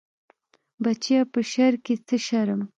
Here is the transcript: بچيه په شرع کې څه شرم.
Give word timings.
بچيه 0.83 1.21
په 1.33 1.39
شرع 1.51 1.79
کې 1.85 1.95
څه 2.07 2.15
شرم. 2.27 2.61